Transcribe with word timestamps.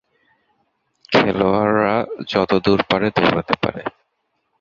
খেলোয়াড়রা 1.11 1.95
যতদূর 2.27 2.79
পারে 2.89 3.07
দৌড়াতে 3.15 3.55
পারে। 3.63 3.81